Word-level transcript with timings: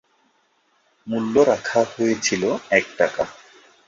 মূল্য 1.07 1.35
রাখা 1.43 1.81
হয়েছিল 1.93 2.43
এক 2.71 2.85
টাকা। 2.97 3.23